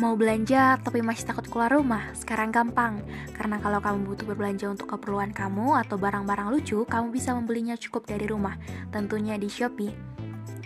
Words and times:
Mau 0.00 0.16
belanja 0.16 0.80
tapi 0.80 1.04
masih 1.04 1.28
takut 1.28 1.44
keluar 1.44 1.76
rumah? 1.76 2.08
Sekarang 2.16 2.48
gampang, 2.48 3.04
karena 3.36 3.60
kalau 3.60 3.84
kamu 3.84 4.08
butuh 4.08 4.24
berbelanja 4.32 4.72
untuk 4.72 4.96
keperluan 4.96 5.28
kamu 5.28 5.76
atau 5.76 6.00
barang-barang 6.00 6.48
lucu, 6.48 6.88
kamu 6.88 7.12
bisa 7.12 7.36
membelinya 7.36 7.76
cukup 7.76 8.08
dari 8.08 8.24
rumah, 8.24 8.56
tentunya 8.88 9.36
di 9.36 9.52
Shopee. 9.52 10.09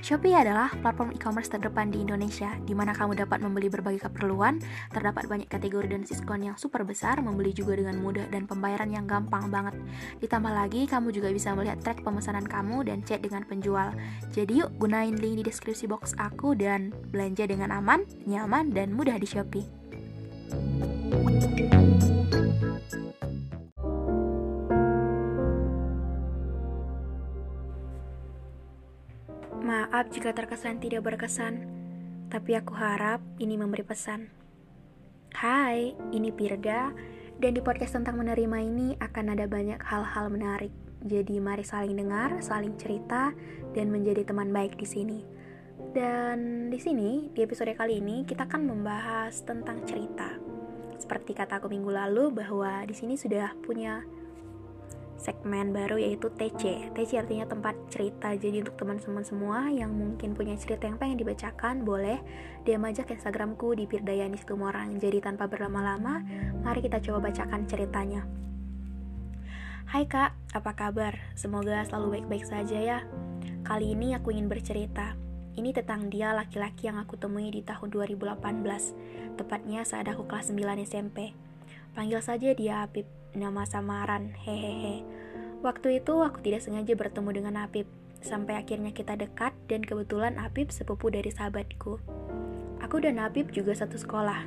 Shopee 0.05 0.37
adalah 0.37 0.69
platform 0.85 1.17
e-commerce 1.17 1.49
terdepan 1.49 1.89
di 1.89 2.05
Indonesia, 2.05 2.53
di 2.69 2.77
mana 2.77 2.93
kamu 2.93 3.25
dapat 3.25 3.41
membeli 3.41 3.73
berbagai 3.73 4.05
keperluan, 4.05 4.61
terdapat 4.93 5.25
banyak 5.25 5.49
kategori 5.49 5.97
dan 5.97 6.05
diskon 6.05 6.45
yang 6.45 6.61
super 6.61 6.85
besar, 6.85 7.25
membeli 7.25 7.57
juga 7.57 7.81
dengan 7.81 7.97
mudah 8.05 8.29
dan 8.29 8.45
pembayaran 8.45 8.93
yang 8.93 9.09
gampang 9.09 9.49
banget. 9.49 9.73
Ditambah 10.21 10.53
lagi, 10.53 10.85
kamu 10.85 11.09
juga 11.09 11.33
bisa 11.33 11.57
melihat 11.57 11.81
track 11.81 12.05
pemesanan 12.05 12.45
kamu 12.45 12.85
dan 12.85 13.01
chat 13.01 13.25
dengan 13.25 13.49
penjual. 13.49 13.97
Jadi 14.29 14.61
yuk, 14.61 14.77
gunain 14.77 15.17
link 15.17 15.41
di 15.41 15.45
deskripsi 15.49 15.89
box 15.89 16.13
aku 16.21 16.53
dan 16.53 16.93
belanja 17.09 17.49
dengan 17.49 17.73
aman, 17.73 18.05
nyaman, 18.29 18.77
dan 18.77 18.93
mudah 18.93 19.17
di 19.17 19.25
Shopee. 19.25 19.65
Jika 30.15 30.31
terkesan 30.31 30.79
tidak 30.79 31.03
berkesan, 31.03 31.67
tapi 32.31 32.55
aku 32.55 32.71
harap 32.79 33.19
ini 33.43 33.59
memberi 33.59 33.83
pesan. 33.83 34.31
Hai, 35.35 35.91
ini 36.15 36.31
Pirda, 36.31 36.95
dan 37.43 37.51
di 37.51 37.59
podcast 37.59 37.99
tentang 37.99 38.23
menerima 38.23 38.59
ini 38.63 38.95
akan 39.03 39.35
ada 39.35 39.51
banyak 39.51 39.83
hal-hal 39.83 40.31
menarik. 40.31 40.71
Jadi 41.03 41.43
mari 41.43 41.67
saling 41.67 41.99
dengar, 41.99 42.39
saling 42.39 42.79
cerita, 42.79 43.35
dan 43.75 43.91
menjadi 43.91 44.23
teman 44.23 44.55
baik 44.55 44.79
di 44.79 44.87
sini. 44.87 45.27
Dan 45.91 46.71
di 46.71 46.79
sini, 46.79 47.35
di 47.35 47.43
episode 47.43 47.75
kali 47.75 47.99
ini, 47.99 48.23
kita 48.23 48.47
akan 48.47 48.71
membahas 48.71 49.43
tentang 49.43 49.83
cerita. 49.83 50.31
Seperti 50.95 51.35
kata 51.35 51.59
aku 51.59 51.67
minggu 51.67 51.91
lalu 51.91 52.31
bahwa 52.31 52.87
di 52.87 52.95
sini 52.95 53.19
sudah 53.19 53.51
punya 53.67 54.07
segmen 55.25 55.73
baru 55.73 55.97
yaitu 55.97 56.29
TC. 56.29 56.93
TC 56.93 57.17
artinya 57.17 57.49
tempat 57.49 57.73
cerita. 57.89 58.37
Jadi 58.37 58.61
untuk 58.61 58.77
teman-teman 58.77 59.25
semua 59.25 59.73
yang 59.73 59.89
mungkin 59.89 60.37
punya 60.37 60.53
cerita 60.61 60.85
yang 60.85 61.01
pengen 61.01 61.25
dibacakan, 61.25 61.81
boleh 61.81 62.21
DM 62.69 62.85
aja 62.85 63.09
ke 63.09 63.17
Instagramku 63.17 63.73
di 63.73 63.89
Pirdayani 63.89 64.37
Situmorang. 64.37 65.01
Jadi 65.01 65.25
tanpa 65.25 65.49
berlama-lama, 65.49 66.21
mari 66.61 66.85
kita 66.85 67.01
coba 67.01 67.33
bacakan 67.33 67.65
ceritanya. 67.65 68.29
Hai 69.89 70.05
kak, 70.05 70.37
apa 70.53 70.77
kabar? 70.77 71.17
Semoga 71.33 71.81
selalu 71.89 72.21
baik-baik 72.21 72.45
saja 72.45 72.77
ya. 72.77 72.99
Kali 73.65 73.97
ini 73.97 74.13
aku 74.13 74.29
ingin 74.37 74.53
bercerita. 74.53 75.17
Ini 75.55 75.71
tentang 75.71 76.11
dia 76.11 76.35
laki-laki 76.37 76.91
yang 76.91 76.99
aku 76.99 77.15
temui 77.17 77.49
di 77.49 77.63
tahun 77.63 77.89
2018, 77.95 79.39
tepatnya 79.39 79.87
saat 79.87 80.11
aku 80.11 80.27
kelas 80.27 80.51
9 80.51 80.83
SMP. 80.83 81.44
Panggil 81.95 82.19
saja 82.19 82.51
dia 82.59 82.83
Apip, 82.83 83.07
nama 83.39 83.63
samaran, 83.63 84.35
hehehe. 84.35 85.07
Waktu 85.63 86.03
itu 86.03 86.27
aku 86.27 86.43
tidak 86.43 86.67
sengaja 86.67 86.99
bertemu 86.99 87.31
dengan 87.31 87.55
Apip, 87.63 87.87
sampai 88.19 88.59
akhirnya 88.59 88.91
kita 88.91 89.15
dekat 89.15 89.55
dan 89.71 89.87
kebetulan 89.87 90.35
Apip 90.43 90.75
sepupu 90.75 91.07
dari 91.15 91.31
sahabatku. 91.31 92.03
Aku 92.83 92.99
dan 92.99 93.23
Apip 93.23 93.55
juga 93.55 93.79
satu 93.79 93.95
sekolah. 93.95 94.43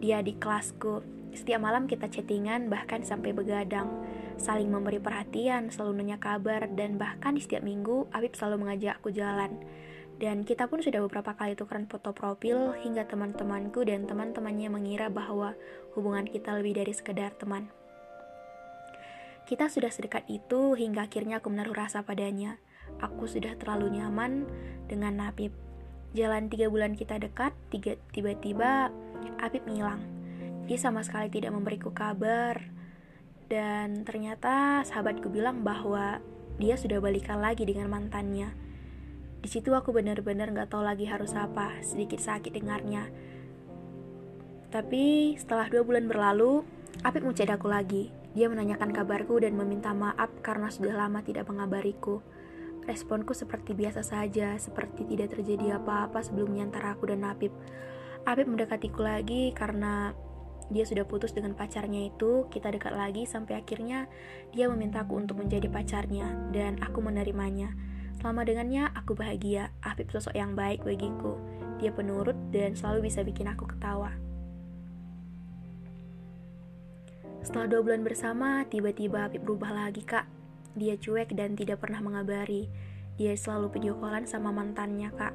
Dia 0.00 0.24
di 0.24 0.32
kelasku. 0.32 1.04
Setiap 1.36 1.60
malam 1.60 1.84
kita 1.84 2.08
chattingan 2.08 2.72
bahkan 2.72 3.04
sampai 3.04 3.36
begadang. 3.36 3.92
Saling 4.40 4.72
memberi 4.72 4.96
perhatian, 4.96 5.68
selalu 5.68 6.00
nanya 6.00 6.16
kabar, 6.16 6.72
dan 6.72 6.96
bahkan 6.96 7.36
di 7.36 7.44
setiap 7.44 7.60
minggu 7.60 8.08
Apip 8.16 8.32
selalu 8.32 8.64
mengajak 8.64 8.96
aku 8.96 9.12
jalan. 9.12 9.60
Dan 10.22 10.46
kita 10.46 10.70
pun 10.70 10.78
sudah 10.78 11.02
beberapa 11.02 11.34
kali 11.34 11.58
tukeran 11.58 11.90
foto 11.90 12.14
profil 12.14 12.78
hingga 12.78 13.10
teman-temanku 13.10 13.82
dan 13.82 14.06
teman-temannya 14.06 14.70
mengira 14.70 15.10
bahwa 15.10 15.58
hubungan 15.98 16.30
kita 16.30 16.54
lebih 16.54 16.78
dari 16.78 16.94
sekedar 16.94 17.34
teman. 17.34 17.66
Kita 19.42 19.66
sudah 19.66 19.90
sedekat 19.90 20.22
itu 20.30 20.78
hingga 20.78 21.10
akhirnya 21.10 21.42
aku 21.42 21.50
menaruh 21.50 21.74
rasa 21.74 22.06
padanya. 22.06 22.62
Aku 23.02 23.26
sudah 23.26 23.58
terlalu 23.58 23.98
nyaman 23.98 24.46
dengan 24.86 25.18
Napib. 25.18 25.50
Jalan 26.14 26.46
tiga 26.46 26.70
bulan 26.70 26.94
kita 26.94 27.18
dekat, 27.18 27.50
tiba-tiba 28.14 28.94
Apip 29.42 29.66
ngilang. 29.66 30.06
Dia 30.70 30.78
sama 30.78 31.02
sekali 31.02 31.34
tidak 31.34 31.50
memberiku 31.50 31.90
kabar. 31.90 32.62
Dan 33.50 34.06
ternyata 34.06 34.86
sahabatku 34.86 35.26
bilang 35.34 35.66
bahwa 35.66 36.22
dia 36.62 36.78
sudah 36.78 37.02
balikan 37.02 37.42
lagi 37.42 37.66
dengan 37.66 37.90
mantannya. 37.90 38.54
Di 39.42 39.50
situ 39.50 39.74
aku 39.74 39.90
benar-benar 39.90 40.54
nggak 40.54 40.70
tahu 40.70 40.86
lagi 40.86 41.10
harus 41.10 41.34
apa, 41.34 41.82
sedikit 41.82 42.22
sakit 42.22 42.54
dengarnya. 42.54 43.10
Tapi 44.70 45.34
setelah 45.34 45.66
dua 45.66 45.82
bulan 45.82 46.06
berlalu, 46.06 46.62
Apip 47.02 47.26
mencet 47.26 47.50
aku 47.50 47.66
lagi. 47.66 48.14
Dia 48.38 48.46
menanyakan 48.46 48.94
kabarku 48.94 49.42
dan 49.42 49.58
meminta 49.58 49.90
maaf 49.90 50.30
karena 50.40 50.70
sudah 50.70 50.94
lama 50.94 51.20
tidak 51.26 51.50
mengabariku. 51.50 52.22
Responku 52.86 53.34
seperti 53.34 53.74
biasa 53.74 54.06
saja, 54.06 54.54
seperti 54.56 55.04
tidak 55.10 55.34
terjadi 55.34 55.82
apa-apa 55.82 56.22
sebelumnya 56.22 56.62
antara 56.70 56.94
aku 56.94 57.10
dan 57.10 57.26
Apip. 57.26 57.50
Apip 58.22 58.46
mendekatiku 58.46 59.02
lagi 59.02 59.50
karena 59.50 60.14
dia 60.70 60.86
sudah 60.86 61.04
putus 61.04 61.34
dengan 61.34 61.58
pacarnya 61.58 62.08
itu, 62.08 62.46
kita 62.48 62.70
dekat 62.70 62.94
lagi 62.94 63.26
sampai 63.26 63.58
akhirnya 63.58 64.06
dia 64.54 64.70
memintaku 64.70 65.18
untuk 65.18 65.42
menjadi 65.42 65.66
pacarnya 65.66 66.54
dan 66.54 66.78
aku 66.78 67.02
menerimanya. 67.02 67.74
Selama 68.22 68.46
dengannya, 68.46 68.86
aku 68.94 69.18
bahagia. 69.18 69.74
Afif 69.82 70.14
sosok 70.14 70.38
yang 70.38 70.54
baik 70.54 70.86
bagiku. 70.86 71.42
Dia 71.82 71.90
penurut 71.90 72.38
dan 72.54 72.78
selalu 72.78 73.10
bisa 73.10 73.26
bikin 73.26 73.50
aku 73.50 73.66
ketawa. 73.66 74.14
Setelah 77.42 77.66
dua 77.66 77.82
bulan 77.82 78.06
bersama, 78.06 78.62
tiba-tiba 78.70 79.26
Afif 79.26 79.42
berubah 79.42 79.74
lagi, 79.74 80.06
Kak. 80.06 80.30
Dia 80.78 80.94
cuek 80.94 81.34
dan 81.34 81.58
tidak 81.58 81.82
pernah 81.82 81.98
mengabari. 81.98 82.70
Dia 83.18 83.34
selalu 83.34 83.74
video 83.74 83.98
callan 83.98 84.30
sama 84.30 84.54
mantannya, 84.54 85.10
Kak. 85.10 85.34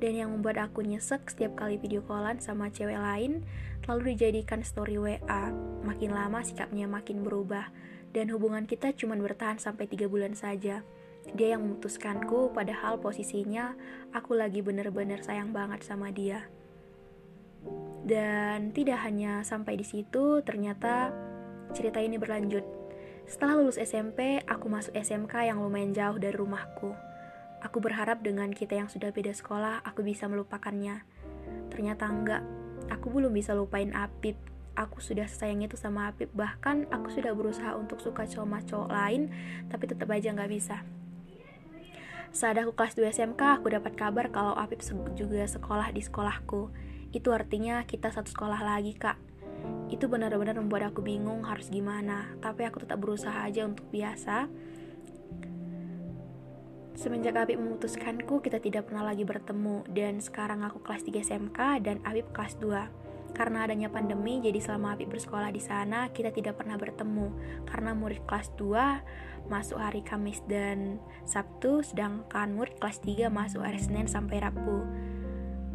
Dan 0.00 0.16
yang 0.16 0.32
membuat 0.32 0.72
aku 0.72 0.80
nyesek 0.80 1.28
setiap 1.28 1.52
kali 1.60 1.76
video 1.76 2.00
callan 2.00 2.40
sama 2.40 2.72
cewek 2.72 2.96
lain, 2.96 3.44
lalu 3.84 4.16
dijadikan 4.16 4.64
story 4.64 4.96
WA. 4.96 5.52
Makin 5.84 6.16
lama 6.16 6.40
sikapnya 6.40 6.88
makin 6.88 7.20
berubah, 7.20 7.68
dan 8.16 8.32
hubungan 8.32 8.64
kita 8.64 8.96
cuma 8.96 9.20
bertahan 9.20 9.60
sampai 9.60 9.84
tiga 9.84 10.08
bulan 10.08 10.32
saja. 10.32 10.80
Dia 11.30 11.54
yang 11.54 11.62
memutuskanku, 11.62 12.50
padahal 12.50 12.98
posisinya 12.98 13.78
aku 14.10 14.34
lagi 14.34 14.58
bener-bener 14.60 15.22
sayang 15.22 15.54
banget 15.54 15.86
sama 15.86 16.10
dia. 16.10 16.50
Dan 18.02 18.74
tidak 18.74 18.98
hanya 19.06 19.46
sampai 19.46 19.78
di 19.78 19.86
situ, 19.86 20.42
ternyata 20.42 21.14
cerita 21.70 22.02
ini 22.02 22.18
berlanjut. 22.18 22.66
Setelah 23.22 23.62
lulus 23.62 23.78
SMP, 23.78 24.42
aku 24.42 24.66
masuk 24.66 24.92
SMK 24.98 25.46
yang 25.46 25.62
lumayan 25.62 25.94
jauh 25.94 26.18
dari 26.18 26.34
rumahku. 26.34 26.90
Aku 27.62 27.78
berharap 27.78 28.26
dengan 28.26 28.50
kita 28.50 28.74
yang 28.74 28.90
sudah 28.90 29.14
beda 29.14 29.30
sekolah, 29.30 29.86
aku 29.86 30.02
bisa 30.02 30.26
melupakannya. 30.26 31.06
Ternyata 31.70 32.10
enggak. 32.10 32.42
Aku 32.90 33.14
belum 33.14 33.30
bisa 33.30 33.54
lupain 33.54 33.94
Apip. 33.94 34.34
Aku 34.74 34.98
sudah 34.98 35.30
sayang 35.30 35.62
itu 35.62 35.78
sama 35.78 36.10
Apip. 36.10 36.34
Bahkan 36.34 36.90
aku 36.90 37.14
sudah 37.14 37.30
berusaha 37.30 37.78
untuk 37.78 38.02
suka 38.02 38.26
sama 38.26 38.58
cowok 38.66 38.90
lain, 38.90 39.30
tapi 39.70 39.86
tetap 39.86 40.10
aja 40.10 40.34
nggak 40.34 40.50
bisa. 40.50 40.82
Saat 42.32 42.56
aku 42.56 42.72
kelas 42.72 42.96
2 42.96 43.12
SMK, 43.12 43.60
aku 43.60 43.68
dapat 43.68 43.92
kabar 43.92 44.32
kalau 44.32 44.56
Apip 44.56 44.80
juga 45.12 45.44
sekolah 45.44 45.92
di 45.92 46.00
sekolahku. 46.00 46.72
Itu 47.12 47.28
artinya 47.28 47.84
kita 47.84 48.08
satu 48.08 48.32
sekolah 48.32 48.56
lagi, 48.56 48.96
Kak. 48.96 49.20
Itu 49.92 50.08
benar-benar 50.08 50.56
membuat 50.56 50.96
aku 50.96 51.04
bingung 51.04 51.44
harus 51.44 51.68
gimana, 51.68 52.32
tapi 52.40 52.64
aku 52.64 52.80
tetap 52.80 53.04
berusaha 53.04 53.36
aja 53.36 53.68
untuk 53.68 53.84
biasa. 53.92 54.48
Semenjak 56.96 57.36
Apip 57.36 57.60
memutuskanku, 57.60 58.40
kita 58.40 58.64
tidak 58.64 58.88
pernah 58.88 59.12
lagi 59.12 59.28
bertemu, 59.28 59.84
dan 59.92 60.24
sekarang 60.24 60.64
aku 60.64 60.80
kelas 60.80 61.04
3 61.04 61.20
SMK 61.20 61.84
dan 61.84 62.00
Apip 62.00 62.32
kelas 62.32 62.56
2. 62.56 63.11
Karena 63.32 63.64
adanya 63.64 63.88
pandemi, 63.88 64.40
jadi 64.44 64.60
selama 64.60 64.96
Apip 64.96 65.08
bersekolah 65.08 65.48
di 65.48 65.60
sana, 65.60 66.12
kita 66.12 66.32
tidak 66.32 66.60
pernah 66.60 66.76
bertemu. 66.76 67.32
Karena 67.64 67.96
murid 67.96 68.28
kelas 68.28 68.52
2 68.60 69.48
masuk 69.48 69.80
hari 69.80 70.04
Kamis 70.04 70.44
dan 70.46 71.00
Sabtu, 71.24 71.80
sedangkan 71.82 72.52
murid 72.52 72.76
kelas 72.78 73.00
3 73.00 73.32
masuk 73.32 73.64
hari 73.64 73.80
Senin 73.80 74.06
sampai 74.06 74.44
Rabu. 74.44 74.84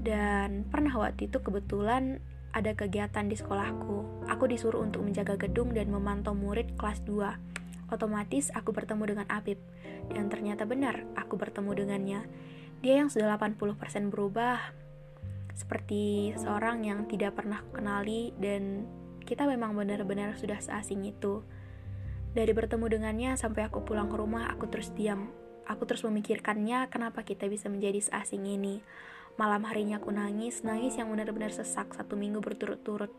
Dan 0.02 0.70
pernah 0.70 0.94
waktu 0.96 1.28
itu 1.28 1.42
kebetulan 1.42 2.22
ada 2.56 2.72
kegiatan 2.74 3.28
di 3.28 3.36
sekolahku. 3.36 4.30
Aku 4.32 4.48
disuruh 4.48 4.82
untuk 4.82 5.04
menjaga 5.04 5.36
gedung 5.36 5.76
dan 5.76 5.92
memantau 5.92 6.38
murid 6.38 6.78
kelas 6.80 7.04
2. 7.04 7.92
Otomatis 7.92 8.54
aku 8.54 8.72
bertemu 8.72 9.04
dengan 9.04 9.28
Apip. 9.28 9.60
Dan 10.08 10.32
ternyata 10.32 10.64
benar, 10.64 11.04
aku 11.20 11.36
bertemu 11.36 11.72
dengannya. 11.76 12.22
Dia 12.80 13.04
yang 13.04 13.10
sudah 13.10 13.36
80% 13.36 14.14
berubah, 14.14 14.62
seperti 15.58 16.38
seorang 16.38 16.86
yang 16.86 17.10
tidak 17.10 17.34
pernah 17.34 17.66
kenali 17.74 18.30
dan 18.38 18.86
kita 19.26 19.50
memang 19.50 19.74
benar-benar 19.74 20.38
sudah 20.38 20.62
seasing 20.62 21.04
itu. 21.10 21.42
Dari 22.38 22.54
bertemu 22.54 22.86
dengannya 22.86 23.34
sampai 23.34 23.66
aku 23.66 23.82
pulang 23.82 24.08
ke 24.08 24.16
rumah, 24.22 24.54
aku 24.54 24.70
terus 24.70 24.94
diam. 24.94 25.34
Aku 25.66 25.90
terus 25.90 26.06
memikirkannya 26.06 26.88
kenapa 26.94 27.26
kita 27.26 27.50
bisa 27.50 27.68
menjadi 27.68 28.00
seasing 28.00 28.46
ini. 28.46 28.86
Malam 29.36 29.66
harinya 29.66 29.98
aku 29.98 30.14
nangis, 30.14 30.62
nangis 30.62 30.98
yang 30.98 31.10
benar-benar 31.10 31.50
sesak 31.50 31.94
satu 31.94 32.14
minggu 32.14 32.40
berturut-turut. 32.40 33.12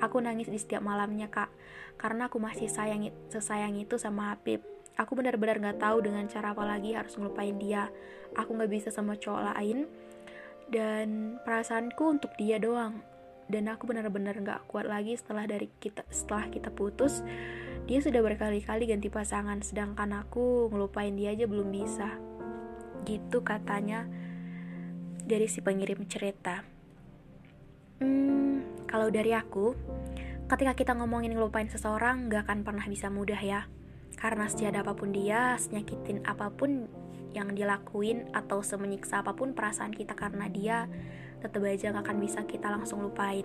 Aku 0.00 0.20
nangis 0.20 0.52
di 0.52 0.60
setiap 0.60 0.84
malamnya 0.84 1.32
kak, 1.32 1.48
karena 1.96 2.28
aku 2.28 2.36
masih 2.36 2.68
sayang 2.68 3.08
sesayang 3.32 3.76
itu 3.76 3.96
sama 3.96 4.32
Habib. 4.32 4.60
Aku 4.96 5.12
benar-benar 5.12 5.60
gak 5.60 5.84
tahu 5.84 6.00
dengan 6.00 6.24
cara 6.32 6.56
apa 6.56 6.64
lagi 6.64 6.96
harus 6.96 7.12
ngelupain 7.20 7.60
dia. 7.60 7.92
Aku 8.32 8.56
gak 8.56 8.72
bisa 8.72 8.88
sama 8.88 9.20
cowok 9.20 9.52
lain, 9.52 9.84
dan 10.70 11.38
perasaanku 11.42 12.18
untuk 12.18 12.32
dia 12.34 12.58
doang. 12.58 13.02
Dan 13.46 13.70
aku 13.70 13.86
benar-benar 13.86 14.34
gak 14.42 14.66
kuat 14.66 14.90
lagi 14.90 15.14
setelah 15.14 15.46
dari 15.46 15.70
kita 15.78 16.02
setelah 16.10 16.50
kita 16.50 16.74
putus. 16.74 17.22
Dia 17.86 18.02
sudah 18.02 18.18
berkali-kali 18.18 18.90
ganti 18.90 19.06
pasangan 19.06 19.62
sedangkan 19.62 20.26
aku 20.26 20.66
ngelupain 20.74 21.14
dia 21.14 21.30
aja 21.30 21.46
belum 21.46 21.70
bisa. 21.70 22.18
Gitu 23.06 23.46
katanya 23.46 24.10
dari 25.22 25.46
si 25.46 25.62
pengirim 25.62 26.02
cerita. 26.10 26.66
Hmm, 28.02 28.86
kalau 28.90 29.14
dari 29.14 29.30
aku 29.30 29.78
ketika 30.50 30.74
kita 30.74 30.92
ngomongin 30.98 31.34
ngelupain 31.34 31.70
seseorang 31.70 32.26
gak 32.26 32.50
akan 32.50 32.66
pernah 32.66 32.86
bisa 32.90 33.06
mudah 33.06 33.38
ya. 33.38 33.70
Karena 34.18 34.50
setiada 34.50 34.82
apa 34.82 34.98
pun 34.98 35.14
dia 35.14 35.54
senyakitin 35.54 36.26
apa 36.26 36.50
pun 36.50 36.90
yang 37.36 37.52
dilakuin 37.52 38.32
atau 38.32 38.64
semenyiksa 38.64 39.20
apa 39.20 39.36
pun 39.36 39.52
perasaan 39.52 39.92
kita 39.92 40.16
karena 40.16 40.48
dia 40.48 40.88
tetap 41.44 41.60
aja 41.68 41.92
gak 41.92 42.08
akan 42.08 42.16
bisa 42.16 42.40
kita 42.48 42.72
langsung 42.72 43.04
lupain. 43.04 43.44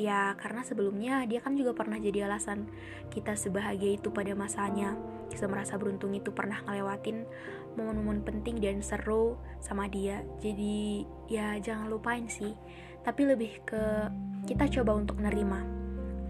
Ya 0.00 0.32
karena 0.40 0.64
sebelumnya 0.64 1.28
dia 1.28 1.44
kan 1.44 1.52
juga 1.52 1.76
pernah 1.76 2.00
jadi 2.00 2.24
alasan 2.24 2.64
kita 3.12 3.36
sebahagia 3.36 4.00
itu 4.00 4.08
pada 4.08 4.32
masanya. 4.32 4.96
Kita 5.28 5.44
merasa 5.44 5.76
beruntung 5.76 6.16
itu 6.16 6.32
pernah 6.32 6.64
ngelewatin 6.64 7.28
momen-momen 7.76 8.24
penting 8.24 8.56
dan 8.64 8.80
seru 8.80 9.36
sama 9.60 9.92
dia. 9.92 10.24
Jadi 10.40 11.04
ya 11.28 11.60
jangan 11.60 11.92
lupain 11.92 12.24
sih. 12.32 12.56
Tapi 13.04 13.28
lebih 13.28 13.60
ke 13.68 14.08
kita 14.48 14.72
coba 14.80 14.96
untuk 14.96 15.20
nerima. 15.20 15.60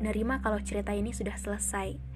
Nerima 0.02 0.42
kalau 0.42 0.58
cerita 0.58 0.90
ini 0.90 1.14
sudah 1.14 1.38
selesai 1.38 2.09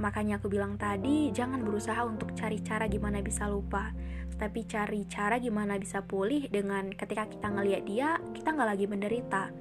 Makanya 0.00 0.40
aku 0.40 0.48
bilang 0.48 0.80
tadi, 0.80 1.28
jangan 1.34 1.60
berusaha 1.60 2.00
untuk 2.06 2.32
cari 2.32 2.62
cara 2.64 2.88
gimana 2.88 3.20
bisa 3.20 3.44
lupa, 3.50 3.92
tapi 4.40 4.64
cari 4.64 5.04
cara 5.06 5.36
gimana 5.36 5.76
bisa 5.76 6.00
pulih 6.02 6.48
dengan 6.48 6.90
ketika 6.90 7.28
kita 7.28 7.52
ngelihat 7.52 7.82
dia, 7.84 8.08
kita 8.32 8.56
nggak 8.56 8.68
lagi 8.72 8.86
menderita, 8.88 9.52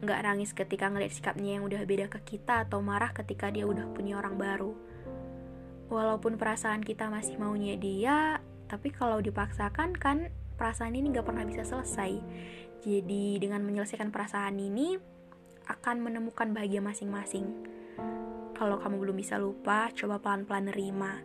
nggak 0.00 0.20
nangis 0.24 0.50
ketika 0.56 0.88
ngelihat 0.88 1.12
sikapnya 1.12 1.60
yang 1.60 1.64
udah 1.68 1.84
beda 1.84 2.06
ke 2.10 2.20
kita 2.24 2.64
atau 2.66 2.80
marah 2.80 3.12
ketika 3.12 3.52
dia 3.52 3.68
udah 3.68 3.86
punya 3.92 4.18
orang 4.18 4.34
baru. 4.40 4.72
Walaupun 5.92 6.40
perasaan 6.40 6.80
kita 6.80 7.12
masih 7.12 7.36
maunya 7.36 7.76
dia, 7.76 8.40
tapi 8.66 8.88
kalau 8.88 9.20
dipaksakan 9.20 9.94
kan 9.94 10.32
perasaan 10.56 10.96
ini 10.96 11.12
nggak 11.12 11.28
pernah 11.28 11.44
bisa 11.44 11.62
selesai. 11.62 12.18
Jadi 12.82 13.38
dengan 13.38 13.62
menyelesaikan 13.62 14.10
perasaan 14.10 14.58
ini 14.58 14.96
akan 15.68 16.04
menemukan 16.04 16.52
bahagia 16.52 16.84
masing-masing. 16.84 17.48
Kalau 18.54 18.78
kamu 18.78 19.02
belum 19.02 19.16
bisa 19.18 19.34
lupa, 19.34 19.90
coba 19.90 20.22
pelan-pelan 20.22 20.70
nerima. 20.70 21.18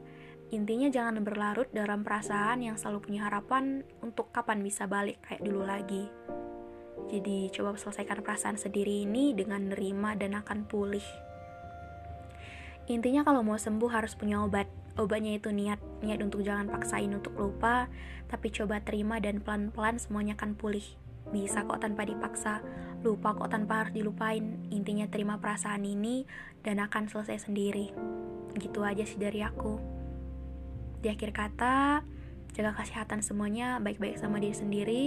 Intinya 0.50 0.90
jangan 0.90 1.22
berlarut 1.22 1.70
dalam 1.70 2.02
perasaan 2.02 2.66
yang 2.66 2.74
selalu 2.74 3.06
punya 3.06 3.30
harapan 3.30 3.86
untuk 4.02 4.34
kapan 4.34 4.66
bisa 4.66 4.90
balik 4.90 5.22
kayak 5.22 5.46
dulu 5.46 5.62
lagi. 5.62 6.10
Jadi 7.06 7.54
coba 7.54 7.78
selesaikan 7.78 8.26
perasaan 8.26 8.58
sendiri 8.58 9.06
ini 9.06 9.38
dengan 9.38 9.70
nerima 9.70 10.18
dan 10.18 10.34
akan 10.34 10.66
pulih. 10.66 11.06
Intinya 12.90 13.22
kalau 13.22 13.46
mau 13.46 13.62
sembuh 13.62 13.90
harus 13.94 14.18
punya 14.18 14.42
obat. 14.42 14.66
Obatnya 14.98 15.38
itu 15.38 15.54
niat, 15.54 15.78
niat 16.02 16.20
untuk 16.26 16.42
jangan 16.42 16.66
paksain 16.68 17.14
untuk 17.14 17.38
lupa, 17.38 17.86
tapi 18.28 18.50
coba 18.50 18.82
terima 18.82 19.22
dan 19.22 19.40
pelan-pelan 19.40 20.02
semuanya 20.02 20.34
akan 20.34 20.58
pulih. 20.58 20.84
Bisa 21.30 21.66
kok 21.66 21.82
tanpa 21.82 22.06
dipaksa, 22.06 22.62
lupa 23.06 23.38
kok 23.38 23.54
tanpa 23.54 23.86
harus 23.86 23.94
dilupain. 23.94 24.60
Intinya 24.74 25.06
terima 25.06 25.38
perasaan 25.38 25.86
ini 25.86 26.26
dan 26.66 26.82
akan 26.82 27.08
selesai 27.08 27.50
sendiri. 27.50 27.94
Gitu 28.58 28.80
aja 28.82 29.06
sih 29.06 29.22
dari 29.22 29.46
aku. 29.46 29.78
Di 31.00 31.08
akhir 31.14 31.32
kata, 31.32 32.04
jaga 32.54 32.72
kesehatan 32.76 33.22
semuanya 33.22 33.78
baik-baik 33.80 34.18
sama 34.20 34.42
diri 34.42 34.56
sendiri 34.58 35.04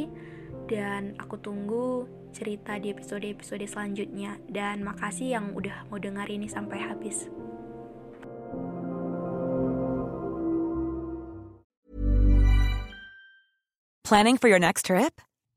dan 0.70 1.18
aku 1.18 1.36
tunggu 1.42 2.06
cerita 2.32 2.80
di 2.80 2.88
episode-episode 2.88 3.66
selanjutnya 3.68 4.40
dan 4.48 4.80
makasih 4.80 5.36
yang 5.36 5.52
udah 5.52 5.84
mau 5.92 6.00
dengar 6.00 6.30
ini 6.32 6.48
sampai 6.48 6.80
habis. 6.80 7.28
Planning 14.06 14.36
for 14.36 14.48
your 14.48 14.60
next 14.60 14.86
trip? 14.88 15.20